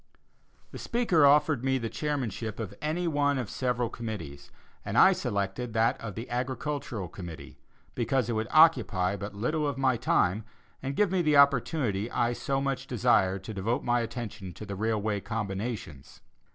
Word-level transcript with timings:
The 0.71 0.79
speaker 0.79 1.27
offered 1.27 1.63
me 1.63 1.77
the 1.77 1.87
chairmanship 1.87 2.59
of 2.59 2.73
any 2.81 3.07
one 3.07 3.37
of 3.37 3.51
several 3.51 3.87
committees, 3.87 4.49
and 4.83 4.97
I 4.97 5.13
selected 5.13 5.73
that 5.73 6.01
of 6.01 6.15
the 6.15 6.27
Agricultural 6.27 7.07
committee, 7.07 7.59
because 7.93 8.27
it 8.27 8.33
would 8.33 8.47
occupy 8.49 9.15
but 9.15 9.35
little 9.35 9.67
of 9.67 9.77
my 9.77 9.97
time, 9.97 10.43
and 10.81 10.95
give 10.95 11.11
me 11.11 11.21
the 11.21 11.37
opportunity 11.37 12.09
I 12.09 12.33
so 12.33 12.59
much 12.59 12.87
desired 12.87 13.43
to 13.43 13.53
devote 13.53 13.83
my 13.83 13.99
attention 13.99 14.53
to 14.53 14.65
the 14.65 14.75
railway 14.75 15.19
combinations. 15.19 16.21